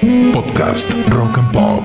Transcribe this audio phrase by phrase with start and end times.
[0.00, 1.84] Podcast Rock and Pop.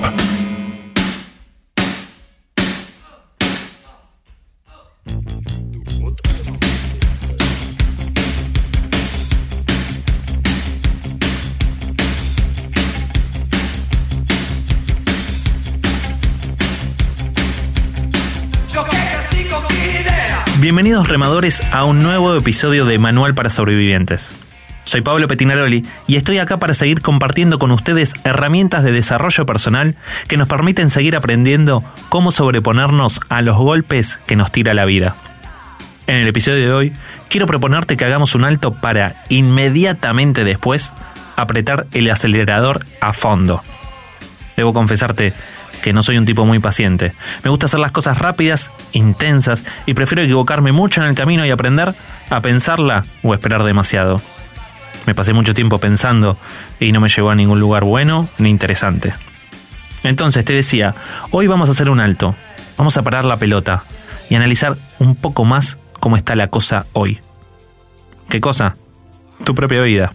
[20.62, 24.45] Bienvenidos remadores a un nuevo episodio de Manual para Sobrevivientes.
[24.96, 29.98] Soy Pablo Petinaroli y estoy acá para seguir compartiendo con ustedes herramientas de desarrollo personal
[30.30, 35.18] que nos permiten seguir aprendiendo cómo sobreponernos a los golpes que nos tira la vida.
[36.08, 36.94] En el episodio de hoy
[37.28, 40.94] quiero proponerte que hagamos un alto para inmediatamente después
[41.36, 43.62] apretar el acelerador a fondo.
[44.56, 45.34] Debo confesarte
[45.82, 47.12] que no soy un tipo muy paciente.
[47.44, 51.50] Me gusta hacer las cosas rápidas, intensas y prefiero equivocarme mucho en el camino y
[51.50, 51.94] aprender
[52.30, 54.22] a pensarla o esperar demasiado.
[55.06, 56.38] Me pasé mucho tiempo pensando
[56.80, 59.14] y no me llevó a ningún lugar bueno ni interesante.
[60.04, 60.96] Entonces te decía,
[61.32, 62.36] hoy vamos a hacer un alto,
[62.78, 63.84] vamos a parar la pelota
[64.30, 67.20] y analizar un poco más cómo está la cosa hoy.
[68.30, 68.76] ¿Qué cosa?
[69.44, 70.14] Tu propia vida.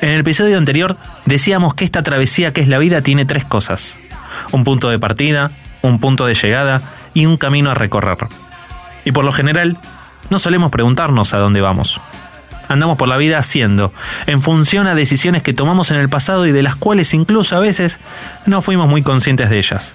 [0.00, 3.96] En el episodio anterior decíamos que esta travesía que es la vida tiene tres cosas
[4.52, 5.50] un punto de partida,
[5.82, 6.82] un punto de llegada
[7.14, 8.18] y un camino a recorrer.
[9.04, 9.78] Y por lo general,
[10.30, 12.00] no solemos preguntarnos a dónde vamos.
[12.68, 13.92] Andamos por la vida haciendo,
[14.26, 17.60] en función a decisiones que tomamos en el pasado y de las cuales incluso a
[17.60, 18.00] veces
[18.46, 19.94] no fuimos muy conscientes de ellas.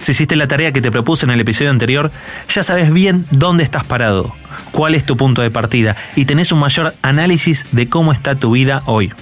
[0.00, 2.10] Si hiciste la tarea que te propuse en el episodio anterior,
[2.48, 4.34] ya sabes bien dónde estás parado,
[4.70, 8.52] cuál es tu punto de partida y tenés un mayor análisis de cómo está tu
[8.52, 9.12] vida hoy.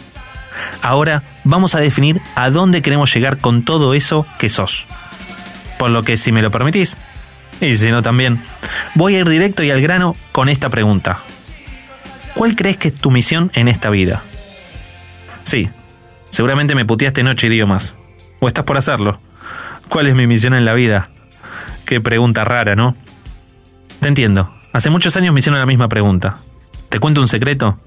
[0.83, 4.87] Ahora vamos a definir a dónde queremos llegar con todo eso que sos.
[5.79, 6.97] Por lo que si me lo permitís,
[7.61, 8.43] y si no también,
[8.95, 11.21] voy a ir directo y al grano con esta pregunta.
[12.37, 14.23] ¿Cuál crees que es tu misión en esta vida?
[15.43, 15.71] Sí,
[16.29, 17.97] seguramente me puteaste en ocho idiomas.
[18.41, 19.19] ¿O estás por hacerlo?
[19.89, 21.09] ¿Cuál es mi misión en la vida?
[21.87, 22.95] Qué pregunta rara, ¿no?
[24.01, 24.55] Te entiendo.
[24.75, 26.37] Hace muchos años me hicieron la misma pregunta.
[26.91, 27.79] ¿Te cuento un secreto?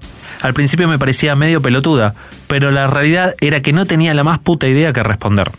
[0.42, 2.16] Al principio me parecía medio pelotuda,
[2.48, 5.52] pero la realidad era que no tenía la más puta idea que responder.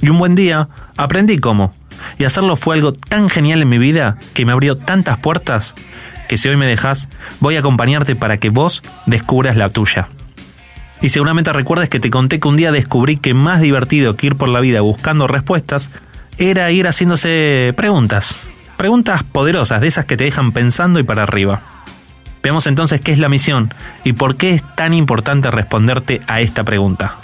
[0.00, 1.72] Y un buen día aprendí cómo,
[2.18, 5.76] y hacerlo fue algo tan genial en mi vida que me abrió tantas puertas
[6.28, 7.08] que si hoy me dejas,
[7.40, 10.08] voy a acompañarte para que vos descubras la tuya.
[11.00, 14.36] Y seguramente recuerdes que te conté que un día descubrí que más divertido que ir
[14.36, 15.90] por la vida buscando respuestas
[16.38, 18.46] era ir haciéndose preguntas.
[18.76, 21.60] Preguntas poderosas, de esas que te dejan pensando y para arriba.
[22.42, 23.72] Veamos entonces qué es la misión
[24.04, 27.16] y por qué es tan importante responderte a esta pregunta.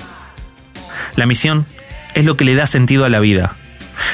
[1.17, 1.67] La misión
[2.15, 3.57] es lo que le da sentido a la vida.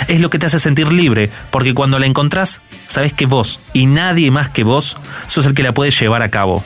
[0.09, 3.87] Es lo que te hace sentir libre, porque cuando la encontrás, sabes que vos y
[3.87, 6.65] nadie más que vos sos el que la puede llevar a cabo.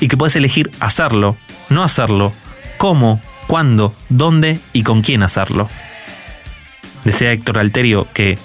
[0.00, 1.36] Y que puedes elegir hacerlo,
[1.68, 2.32] no hacerlo,
[2.76, 5.68] cómo, cuándo, dónde y con quién hacerlo.
[7.04, 8.38] Decía Héctor Alterio que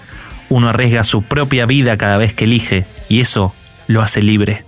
[0.50, 3.53] uno arriesga su propia vida cada vez que elige, y eso
[3.88, 4.66] lo hace libre.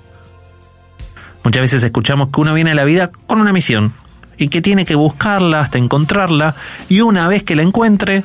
[1.43, 3.93] Muchas veces escuchamos que uno viene a la vida con una misión
[4.37, 6.55] y que tiene que buscarla hasta encontrarla
[6.89, 8.23] y una vez que la encuentre,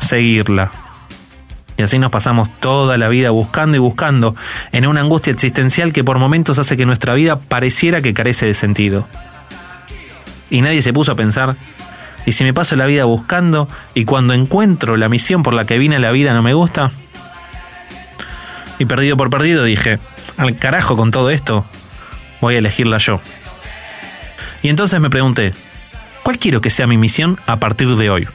[0.00, 0.70] seguirla.
[1.76, 4.36] Y así nos pasamos toda la vida buscando y buscando
[4.72, 8.54] en una angustia existencial que por momentos hace que nuestra vida pareciera que carece de
[8.54, 9.08] sentido.
[10.50, 11.56] Y nadie se puso a pensar,
[12.26, 15.78] ¿y si me paso la vida buscando y cuando encuentro la misión por la que
[15.78, 16.90] vine a la vida no me gusta?
[18.78, 20.00] Y perdido por perdido dije,
[20.36, 21.64] al carajo con todo esto,
[22.40, 23.20] voy a elegirla yo.
[24.62, 25.54] Y entonces me pregunté,
[26.22, 28.28] ¿cuál quiero que sea mi misión a partir de hoy?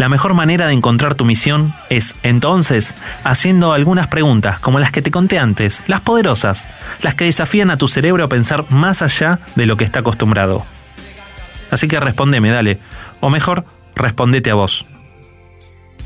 [0.00, 5.02] La mejor manera de encontrar tu misión es, entonces, haciendo algunas preguntas como las que
[5.02, 6.66] te conté antes, las poderosas,
[7.02, 10.64] las que desafían a tu cerebro a pensar más allá de lo que está acostumbrado.
[11.70, 12.80] Así que respondeme, dale,
[13.20, 14.86] o mejor, respondete a vos.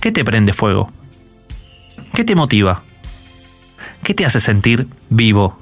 [0.01, 0.91] ¿Qué te prende fuego?
[2.15, 2.83] ¿Qué te motiva?
[4.03, 5.57] ¿Qué te hace sentir vivo?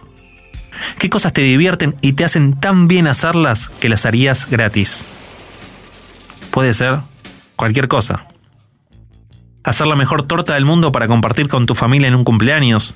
[0.99, 5.05] ¿Qué cosas te divierten y te hacen tan bien hacerlas que las harías gratis?
[6.51, 7.01] Puede ser
[7.63, 8.27] cualquier cosa.
[9.65, 12.95] Hacer la mejor torta del mundo para compartir con tu familia en un cumpleaños.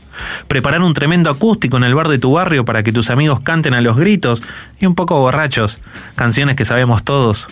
[0.49, 3.73] Preparar un tremendo acústico en el bar de tu barrio para que tus amigos canten
[3.75, 4.43] a los gritos
[4.81, 5.79] y un poco borrachos,
[6.17, 7.47] canciones que sabemos todos.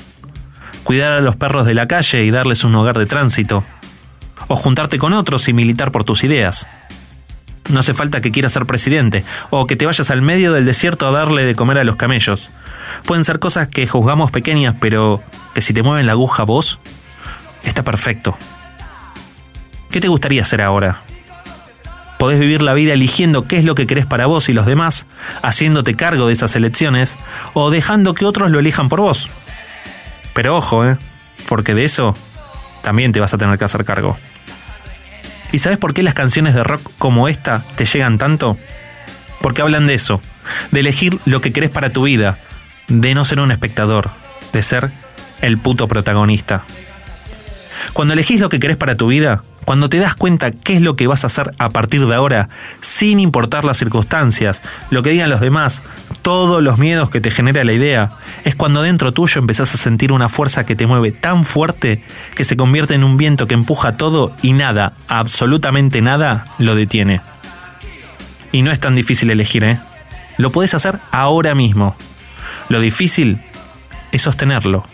[0.82, 3.64] Cuidar a los perros de la calle y darles un hogar de tránsito.
[4.48, 6.66] O juntarte con otros y militar por tus ideas.
[7.70, 11.06] No hace falta que quieras ser presidente o que te vayas al medio del desierto
[11.06, 12.50] a darle de comer a los camellos.
[13.04, 15.22] Pueden ser cosas que juzgamos pequeñas, pero
[15.54, 16.80] que si te mueven la aguja vos,
[17.62, 18.36] está perfecto.
[19.94, 21.02] ¿Qué te gustaría hacer ahora?
[22.18, 25.06] Podés vivir la vida eligiendo qué es lo que querés para vos y los demás,
[25.40, 27.16] haciéndote cargo de esas elecciones,
[27.52, 29.30] o dejando que otros lo elijan por vos.
[30.32, 30.98] Pero ojo, ¿eh?
[31.46, 32.16] Porque de eso
[32.82, 34.18] también te vas a tener que hacer cargo.
[35.52, 38.58] ¿Y sabes por qué las canciones de rock como esta te llegan tanto?
[39.40, 40.20] Porque hablan de eso,
[40.72, 42.36] de elegir lo que querés para tu vida,
[42.88, 44.10] de no ser un espectador,
[44.52, 44.90] de ser
[45.40, 46.64] el puto protagonista.
[47.92, 50.96] Cuando elegís lo que querés para tu vida, cuando te das cuenta qué es lo
[50.96, 52.48] que vas a hacer a partir de ahora,
[52.80, 55.82] sin importar las circunstancias, lo que digan los demás,
[56.22, 58.12] todos los miedos que te genera la idea,
[58.44, 62.02] es cuando dentro tuyo empezás a sentir una fuerza que te mueve tan fuerte
[62.34, 67.20] que se convierte en un viento que empuja todo y nada, absolutamente nada, lo detiene.
[68.52, 69.78] Y no es tan difícil elegir, ¿eh?
[70.36, 71.96] Lo puedes hacer ahora mismo.
[72.68, 73.38] Lo difícil
[74.12, 74.84] es sostenerlo.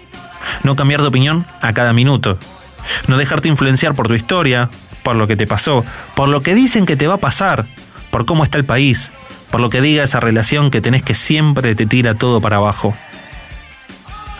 [0.62, 2.38] No cambiar de opinión a cada minuto
[3.08, 4.70] no dejarte influenciar por tu historia,
[5.02, 5.84] por lo que te pasó,
[6.14, 7.66] por lo que dicen que te va a pasar,
[8.10, 9.12] por cómo está el país,
[9.50, 12.94] por lo que diga esa relación que tenés que siempre te tira todo para abajo.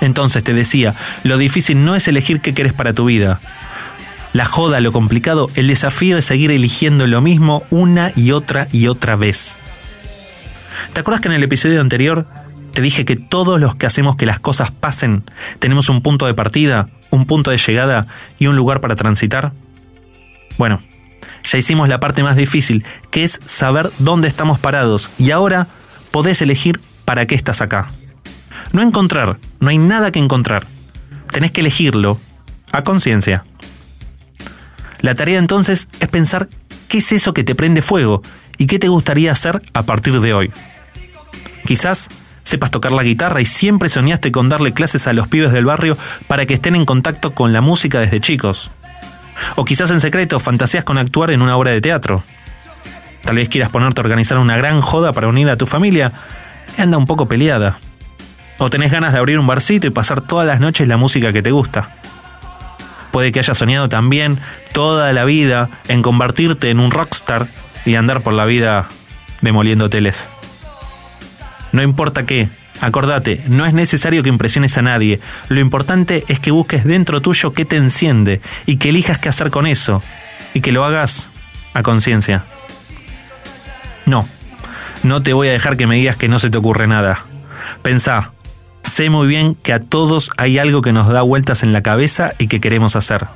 [0.00, 0.94] Entonces te decía,
[1.24, 3.40] lo difícil no es elegir qué querés para tu vida.
[4.32, 8.86] La joda, lo complicado, el desafío es seguir eligiendo lo mismo una y otra y
[8.86, 9.58] otra vez.
[10.92, 12.26] ¿Te acuerdas que en el episodio anterior
[12.72, 15.24] te dije que todos los que hacemos que las cosas pasen
[15.58, 18.06] tenemos un punto de partida, un punto de llegada
[18.38, 19.52] y un lugar para transitar?
[20.58, 20.80] Bueno,
[21.44, 25.68] ya hicimos la parte más difícil, que es saber dónde estamos parados, y ahora
[26.10, 27.90] podés elegir para qué estás acá.
[28.72, 30.66] No encontrar, no hay nada que encontrar.
[31.32, 32.20] Tenés que elegirlo
[32.72, 33.44] a conciencia.
[35.00, 36.48] La tarea entonces es pensar
[36.88, 38.22] qué es eso que te prende fuego
[38.58, 40.52] y qué te gustaría hacer a partir de hoy.
[41.64, 42.08] Quizás
[42.50, 45.96] sepas tocar la guitarra y siempre soñaste con darle clases a los pibes del barrio
[46.26, 48.70] para que estén en contacto con la música desde chicos.
[49.56, 52.24] O quizás en secreto fantasías con actuar en una obra de teatro.
[53.22, 56.12] Tal vez quieras ponerte a organizar una gran joda para unir a tu familia
[56.76, 57.78] y anda un poco peleada.
[58.58, 61.42] O tenés ganas de abrir un barcito y pasar todas las noches la música que
[61.42, 61.90] te gusta.
[63.12, 64.38] Puede que hayas soñado también
[64.72, 67.46] toda la vida en convertirte en un rockstar
[67.86, 68.88] y andar por la vida
[69.40, 70.30] demoliendo hoteles.
[71.72, 72.48] No importa qué,
[72.80, 77.52] acordate, no es necesario que impresiones a nadie, lo importante es que busques dentro tuyo
[77.52, 80.02] qué te enciende y que elijas qué hacer con eso,
[80.54, 81.30] y que lo hagas
[81.74, 82.44] a conciencia.
[84.06, 84.28] No,
[85.02, 87.26] no te voy a dejar que me digas que no se te ocurre nada.
[87.82, 88.32] Pensá,
[88.82, 92.32] sé muy bien que a todos hay algo que nos da vueltas en la cabeza
[92.38, 93.26] y que queremos hacer.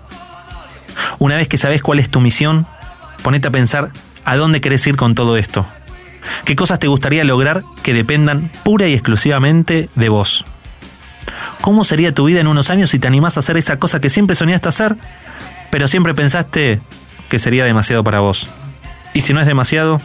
[1.19, 2.67] Una vez que sabes cuál es tu misión,
[3.23, 3.91] ponete a pensar
[4.25, 5.67] a dónde querés ir con todo esto.
[6.44, 10.44] ¿Qué cosas te gustaría lograr que dependan pura y exclusivamente de vos?
[11.61, 14.11] ¿Cómo sería tu vida en unos años si te animás a hacer esa cosa que
[14.11, 14.97] siempre soñaste hacer,
[15.71, 16.81] pero siempre pensaste
[17.29, 18.49] que sería demasiado para vos?
[19.15, 20.00] Y si no es demasiado,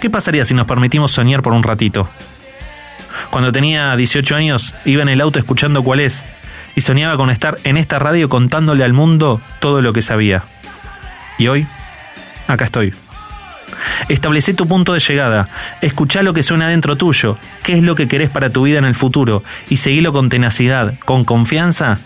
[0.00, 2.08] ¿qué pasaría si nos permitimos soñar por un ratito?
[3.30, 6.24] Cuando tenía 18 años iba en el auto escuchando cuál es
[6.74, 10.44] y soñaba con estar en esta radio contándole al mundo todo lo que sabía.
[11.38, 11.66] Y hoy,
[12.46, 12.94] acá estoy.
[14.08, 15.48] Establece tu punto de llegada,
[15.80, 18.84] escucha lo que suena dentro tuyo, qué es lo que querés para tu vida en
[18.84, 21.98] el futuro y seguilo con tenacidad, con confianza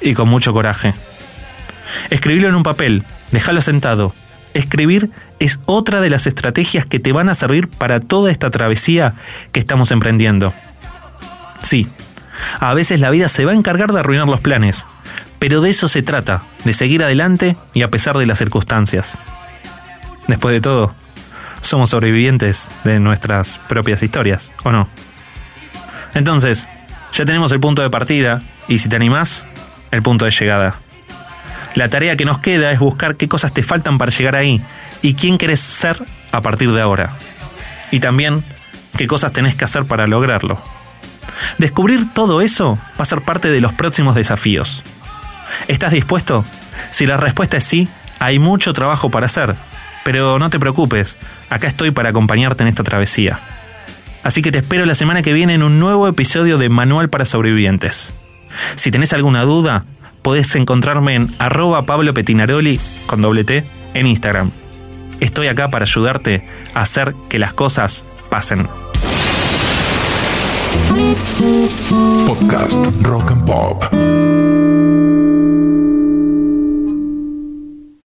[0.00, 0.94] y con mucho coraje.
[2.10, 4.14] Escribilo en un papel, déjalo sentado.
[4.54, 9.14] Escribir es otra de las estrategias que te van a servir para toda esta travesía
[9.52, 10.52] que estamos emprendiendo.
[11.62, 11.88] Sí,
[12.58, 14.86] a veces la vida se va a encargar de arruinar los planes,
[15.38, 19.18] pero de eso se trata, de seguir adelante y a pesar de las circunstancias.
[20.28, 20.94] Después de todo,
[21.60, 24.88] somos sobrevivientes de nuestras propias historias, ¿o no?
[26.14, 26.66] Entonces,
[27.12, 29.44] ya tenemos el punto de partida y si te animás,
[29.90, 30.76] el punto de llegada.
[31.74, 34.60] La tarea que nos queda es buscar qué cosas te faltan para llegar ahí
[35.02, 37.12] y quién querés ser a partir de ahora.
[37.90, 38.44] Y también
[38.96, 40.60] qué cosas tenés que hacer para lograrlo.
[41.58, 44.82] Descubrir todo eso va a ser parte de los próximos desafíos.
[45.68, 46.44] ¿Estás dispuesto?
[46.90, 47.88] Si la respuesta es sí,
[48.18, 49.54] hay mucho trabajo para hacer,
[50.04, 51.16] pero no te preocupes,
[51.48, 53.40] acá estoy para acompañarte en esta travesía.
[54.22, 57.24] Así que te espero la semana que viene en un nuevo episodio de Manual para
[57.24, 58.12] Sobrevivientes.
[58.76, 59.84] Si tenés alguna duda,
[60.22, 63.64] podés encontrarme en arroba Pablo Petinaroli con doble T
[63.94, 64.50] en Instagram.
[65.20, 68.68] Estoy acá para ayudarte a hacer que las cosas pasen.
[72.26, 74.59] Podcast Rock and Pop.